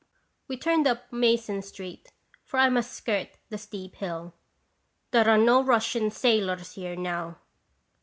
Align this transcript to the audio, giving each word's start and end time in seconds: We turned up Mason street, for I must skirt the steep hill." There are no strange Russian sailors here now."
We 0.47 0.57
turned 0.57 0.87
up 0.87 1.13
Mason 1.13 1.61
street, 1.61 2.11
for 2.43 2.57
I 2.57 2.69
must 2.69 2.91
skirt 2.91 3.37
the 3.49 3.57
steep 3.59 3.97
hill." 3.97 4.33
There 5.11 5.29
are 5.29 5.37
no 5.37 5.57
strange 5.59 5.67
Russian 5.67 6.09
sailors 6.09 6.71
here 6.73 6.95
now." 6.95 7.37